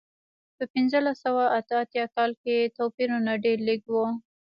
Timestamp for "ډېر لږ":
3.45-3.81